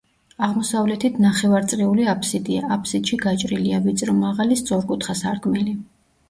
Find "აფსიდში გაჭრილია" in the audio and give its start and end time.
2.77-3.83